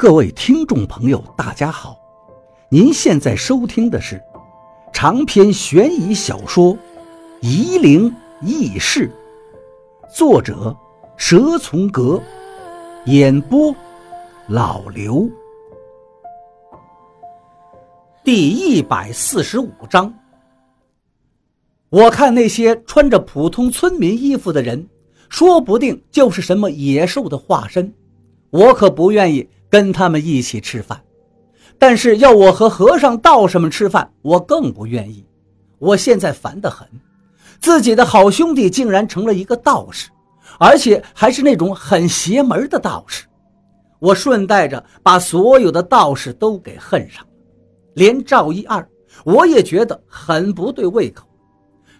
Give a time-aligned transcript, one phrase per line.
[0.00, 1.94] 各位听众朋友，大家好！
[2.70, 4.18] 您现在收听的是
[4.94, 6.72] 长篇悬疑小说
[7.42, 8.10] 《夷陵
[8.40, 9.12] 轶事》，
[10.16, 10.74] 作者
[11.18, 12.18] 蛇从阁，
[13.04, 13.76] 演播
[14.48, 15.28] 老刘。
[18.24, 20.14] 第一百四十五章，
[21.90, 24.88] 我看那些穿着普通村民衣服的人，
[25.28, 27.92] 说不定就是什么野兽的化身，
[28.48, 29.46] 我可不愿意。
[29.70, 31.00] 跟他们一起吃饭，
[31.78, 35.24] 但是要我和和尚道士们吃饭，我更不愿意。
[35.78, 36.86] 我现在烦得很，
[37.60, 40.10] 自己的好兄弟竟然成了一个道士，
[40.58, 43.24] 而且还是那种很邪门的道士。
[44.00, 47.30] 我顺带着把所有的道士都给恨上了，
[47.94, 48.86] 连赵一二，
[49.24, 51.26] 我也觉得很不对胃口。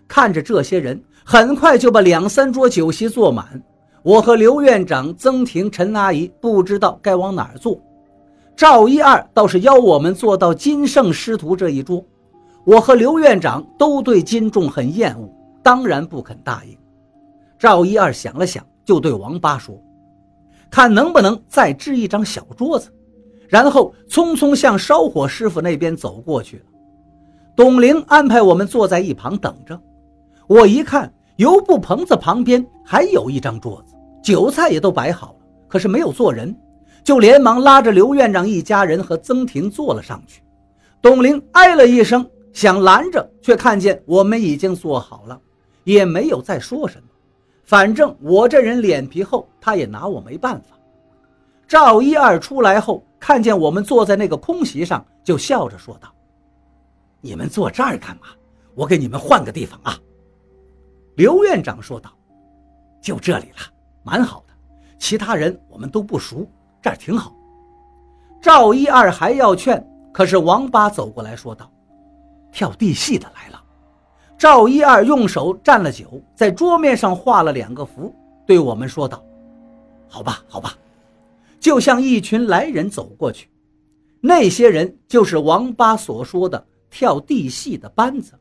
[0.09, 3.63] 看着这些人，很快就把两三桌酒席坐满。
[4.03, 7.79] 我和刘院长、曾婷、陈阿姨不知道该往哪儿坐，
[8.57, 12.03] 赵一二倒是邀我们坐到金圣师徒这一桌。
[12.65, 15.29] 我和刘院长都对金仲很厌恶，
[15.63, 16.77] 当然不肯答应。
[17.59, 19.79] 赵一二想了想，就对王八说
[20.71, 22.91] ：“看能不能再支一张小桌子。”
[23.49, 26.63] 然后匆匆向烧火师傅那边走过去了。
[27.57, 29.79] 董玲安排我们坐在一旁等着。
[30.47, 33.90] 我一看，油布棚子旁边还有一张桌子。
[34.31, 36.57] 酒菜也都摆好了，可是没有坐人，
[37.03, 40.41] 就连忙拉着刘院长一家人和曾婷坐了上去。
[41.03, 45.41] 董玲哎了一声，想拦着，却看见我们已经坐好了，
[45.83, 47.09] 也没有再说什么。
[47.65, 50.77] 反正我这人脸皮厚，他也拿我没办法。
[51.67, 56.09] 赵一二出来后，看见我们坐在那个空席上，就笑着说道
[57.21, 58.29] ：“你们坐这儿干嘛？
[58.77, 59.99] 我给你们换个地方啊。”
[61.17, 62.13] 刘院长说道
[63.03, 63.57] ：“就这里了。”
[64.11, 64.55] 蛮好的，
[64.99, 66.45] 其他人我们都不熟，
[66.83, 67.33] 这儿挺好。
[68.43, 69.81] 赵一二还要劝，
[70.13, 71.71] 可是王八走过来说道
[72.51, 73.63] ：“跳地戏的来了。”
[74.37, 78.13] 赵一二用手蘸了酒，在桌面上画了两个符，
[78.45, 79.23] 对我们说道
[80.11, 80.77] ：“好吧，好吧。”
[81.61, 83.49] 就像一群来人走过去，
[84.21, 88.33] 那些人就是王八所说的跳地戏的班子。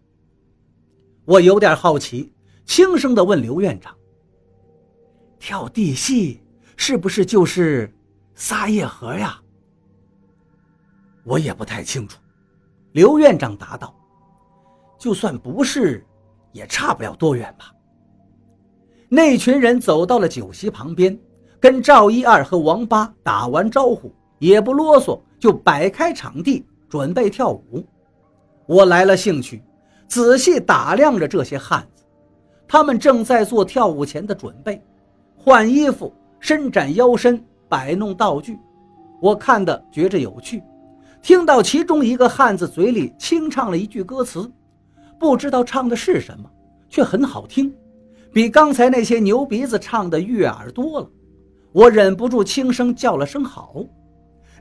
[1.26, 2.34] 我有点好奇，
[2.66, 3.94] 轻声地问刘院长。
[5.40, 6.42] 跳地戏
[6.76, 7.92] 是不是就是
[8.36, 9.40] 撒叶河呀？
[11.24, 12.20] 我也不太清楚。
[12.92, 13.96] 刘院长答道
[15.00, 16.06] ：“就算不是，
[16.52, 17.72] 也差不了多远吧。”
[19.08, 21.18] 那群人走到了酒席旁边，
[21.60, 27.86] 跟赵一二和王八打完招呼，也不啰嗦，就摆开场地准备跳舞。
[28.66, 29.64] 我来了兴趣，
[30.08, 32.04] 仔细打量着这些汉子，
[32.68, 34.82] 他们正在做跳舞前的准备。
[35.42, 38.60] 换衣服、伸展腰身、摆弄道具，
[39.22, 40.62] 我看的觉着有趣。
[41.22, 44.52] 听到其中一个汉子嘴里轻唱了一句歌词，
[45.18, 46.50] 不知道唱的是什么，
[46.90, 47.74] 却很好听，
[48.34, 51.10] 比刚才那些牛鼻子唱的悦耳多了。
[51.72, 53.82] 我忍不住轻声叫了声好。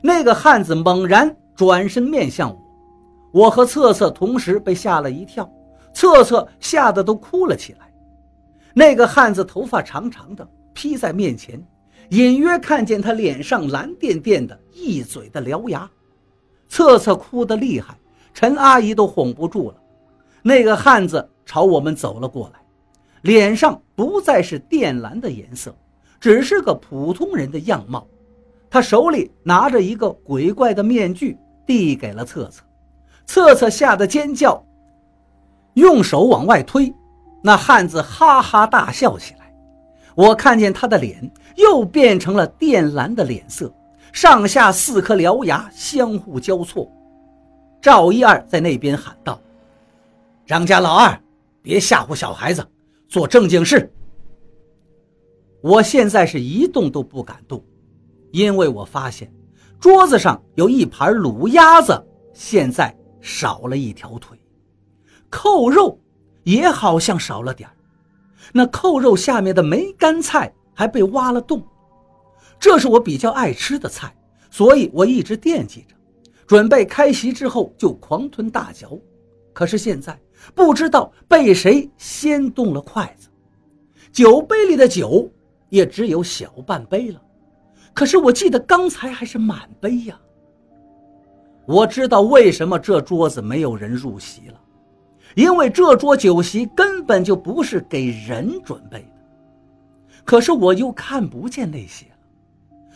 [0.01, 5.51] 那个汉子猛然转身面向我，我和策策同时被吓了一跳，
[5.93, 7.91] 策策吓得都哭了起来。
[8.73, 10.47] 那个汉子头发长长的。
[10.79, 11.61] 披在面前，
[12.11, 15.91] 隐约看见他脸上蓝甸甸的一嘴的獠牙，
[16.69, 17.99] 策策哭得厉害，
[18.33, 19.75] 陈阿姨都哄不住了。
[20.41, 22.61] 那个汉子朝我们走了过来，
[23.23, 25.75] 脸上不再是靛蓝的颜色，
[26.17, 28.07] 只是个普通人的样貌。
[28.69, 31.37] 他手里拿着一个鬼怪的面具，
[31.67, 32.63] 递给了策策。
[33.25, 34.63] 策策吓得尖叫，
[35.73, 36.93] 用手往外推，
[37.43, 39.38] 那汉子哈哈大笑起来。
[40.19, 43.73] 我看见他的脸又变成了靛蓝的脸色，
[44.11, 46.91] 上下四颗獠牙相互交错。
[47.81, 49.39] 赵一二在那边喊道
[50.45, 51.17] ：“张家老二，
[51.61, 52.67] 别吓唬小孩子，
[53.07, 53.89] 做正经事。”
[55.63, 57.63] 我现在是一动都不敢动，
[58.31, 59.31] 因为我发现
[59.79, 64.37] 桌子上有一盘卤鸭子，现在少了一条腿，
[65.29, 65.97] 扣肉
[66.43, 67.75] 也好像少了点儿。
[68.53, 71.63] 那扣肉下面的梅干菜还被挖了洞，
[72.59, 74.15] 这是我比较爱吃的菜，
[74.49, 75.95] 所以我一直惦记着，
[76.47, 78.99] 准备开席之后就狂吞大嚼。
[79.53, 80.17] 可是现在
[80.55, 83.27] 不知道被谁先动了筷子，
[84.11, 85.29] 酒杯里的酒
[85.69, 87.21] 也只有小半杯了。
[87.93, 90.19] 可是我记得刚才还是满杯呀。
[91.65, 94.59] 我知道为什么这桌子没有人入席了。
[95.35, 102.15] 因为这桌酒席根本就不是给人准备的，可是我又看不见那些了。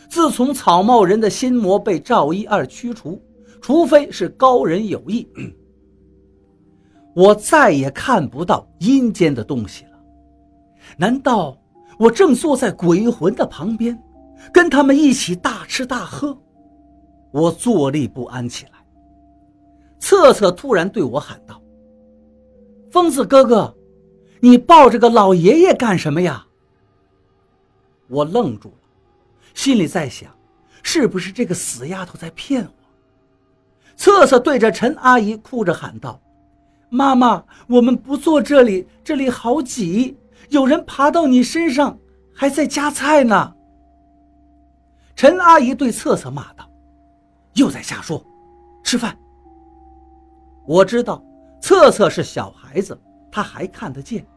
[0.09, 3.21] 自从草帽人的心魔被赵一二驱除，
[3.61, 5.27] 除非是高人有意，
[7.15, 9.91] 我再也看不到阴间的东西了。
[10.97, 11.57] 难道
[11.97, 13.97] 我正坐在鬼魂的旁边，
[14.51, 16.37] 跟他们一起大吃大喝？
[17.31, 18.71] 我坐立不安起来。
[19.99, 21.59] 策策突然对我喊道
[22.93, 23.75] ：“疯子哥哥，
[24.39, 26.45] 你抱着个老爷爷干什么呀？”
[28.07, 28.75] 我愣住了，
[29.55, 30.29] 心里在想，
[30.83, 32.71] 是不是这个死丫头在骗我？
[33.95, 36.21] 策策对着陈阿姨哭着喊道
[36.91, 40.15] ：“妈妈，我们不坐这里，这里好挤，
[40.49, 41.97] 有人爬到你身上，
[42.31, 43.55] 还在夹菜呢。”
[45.17, 46.69] 陈阿姨对策策骂道
[47.57, 48.23] ：“又在瞎说，
[48.83, 49.17] 吃饭。”
[50.67, 51.23] 我知道，
[51.63, 52.99] 策策是小孩子，
[53.31, 54.27] 他还看得见。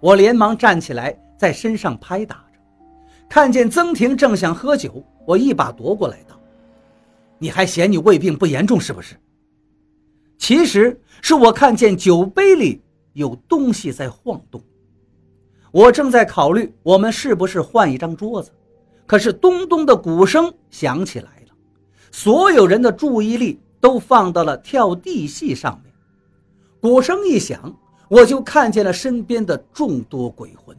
[0.00, 2.58] 我连忙站起来，在身上拍打着，
[3.28, 6.36] 看见曾婷正想喝酒，我一把夺过来道
[7.38, 9.14] ：“你还嫌你胃病不严重是不是？”
[10.36, 12.82] 其实是我看见酒杯里
[13.12, 14.60] 有东西在晃动。
[15.70, 18.50] 我正在考虑我们是不是换一张桌子，
[19.06, 21.54] 可是咚咚的鼓声响起来了，
[22.10, 23.60] 所有人的注意力。
[23.80, 25.87] 都放到了跳地戏上面，
[26.80, 27.76] 鼓声一响，
[28.08, 30.76] 我就看见了身边的众多鬼魂。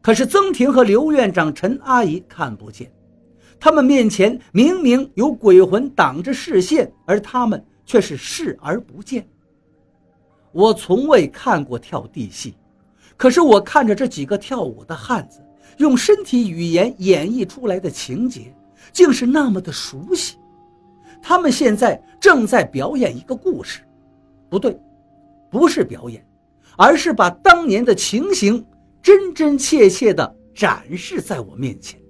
[0.00, 2.90] 可是曾婷和刘院长、陈阿姨看不见，
[3.60, 9.26] 他们面前明明有鬼魂挡着视线，而他们却是视而不见。
[10.50, 12.54] 我从未看过跳地戏，
[13.16, 15.40] 可是我看着这几个跳舞的汉子
[15.76, 18.52] 用身体语言演绎出来的情节，
[18.92, 20.36] 竟是那么的熟悉。
[21.22, 23.82] 他们现在正在表演一个故事，
[24.50, 24.76] 不对，
[25.52, 26.26] 不是表演，
[26.78, 28.66] 而是把当年的情形
[29.02, 32.00] 真真切切地展示在我面前。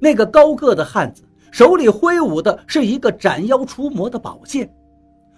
[0.00, 1.22] 那个高个的汉子
[1.52, 4.68] 手里挥舞的是一个斩妖除魔的宝剑，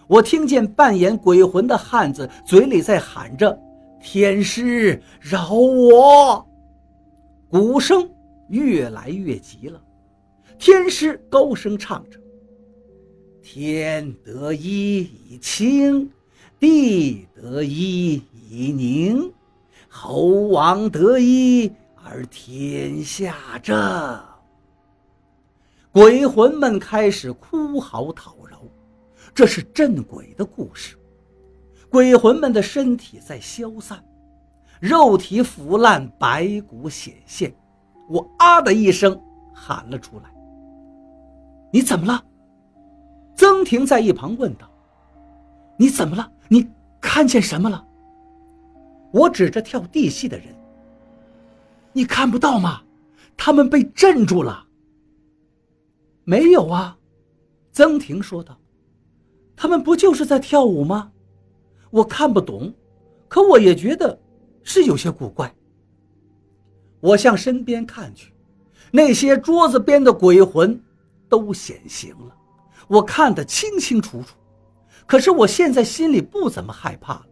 [0.08, 3.56] 我听见扮演鬼魂的汉子嘴里在喊着
[4.02, 6.44] ：“天师饶我！”
[7.50, 8.10] 鼓声
[8.48, 9.78] 越来越急了，
[10.58, 12.18] 天师高声唱着。
[13.42, 16.10] 天得一以清，
[16.58, 18.14] 地得一
[18.48, 19.32] 以宁，
[19.88, 21.70] 猴王得一
[22.02, 24.18] 而天下正。
[25.92, 28.62] 鬼魂们开始哭嚎讨饶，
[29.34, 30.96] 这是镇鬼的故事。
[31.90, 34.02] 鬼魂们的身体在消散，
[34.80, 37.54] 肉体腐烂，白骨显现。
[38.08, 39.18] 我啊的一声
[39.54, 40.24] 喊了出来
[41.72, 42.24] ：“你怎么了？”
[43.36, 44.70] 曾婷在一旁问道
[45.76, 46.32] ：“你怎么了？
[46.48, 46.68] 你
[47.00, 47.86] 看见什么了？”
[49.12, 50.46] 我指着跳地戏的人
[51.92, 52.82] ：“你看不到吗？
[53.36, 54.66] 他们被镇住了。
[56.24, 56.96] ”“没有啊。”
[57.72, 58.58] 曾婷说道
[59.54, 61.12] ，“他们不就是在跳舞吗？
[61.90, 62.72] 我看不懂，
[63.28, 64.18] 可我也觉得
[64.62, 65.54] 是有些古怪。”
[67.00, 68.32] 我向身边看去，
[68.90, 70.82] 那些桌子边的鬼魂
[71.28, 72.34] 都显形了。
[72.88, 74.34] 我看得清清楚楚，
[75.06, 77.26] 可是我现在心里不怎么害怕了，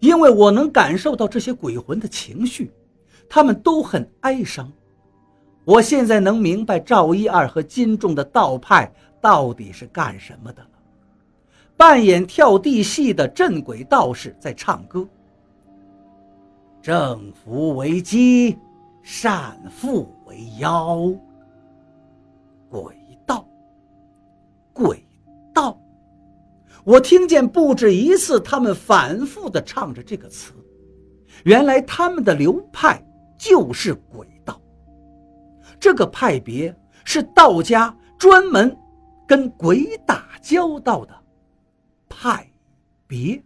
[0.00, 2.70] 因为我能感受到这些鬼魂的情绪，
[3.28, 4.70] 他们都很哀伤。
[5.64, 10.70] 我现在能明白赵一二和金仲的道派到底是干什么的了。
[11.76, 15.06] 扮演跳地戏的镇鬼道士在唱歌
[16.80, 18.56] ：“正福为基，
[19.02, 21.12] 善富为妖。”
[22.68, 22.94] 鬼
[23.26, 23.46] 道。
[24.72, 25.05] 鬼，
[26.86, 30.52] 我听见不止一次，他们反复的唱着这个词。
[31.44, 33.04] 原来他们的流派
[33.36, 34.60] 就是鬼道。
[35.80, 36.72] 这个派别
[37.04, 38.74] 是道家专门
[39.26, 41.14] 跟鬼打交道的
[42.08, 42.48] 派
[43.08, 43.42] 别。